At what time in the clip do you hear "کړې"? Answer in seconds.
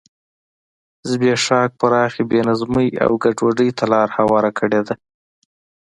4.59-4.81